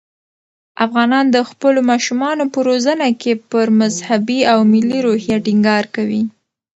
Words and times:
افغانان 0.85 1.25
د 1.31 1.37
خپلو 1.49 1.79
ماشومانو 1.91 2.43
په 2.53 2.59
روزنه 2.69 3.07
کې 3.21 3.33
پر 3.49 3.67
مذهبي 3.81 4.39
او 4.51 4.57
ملي 4.73 4.99
روحیه 5.07 5.37
ټینګار 5.45 5.83
کوي. 5.95 6.21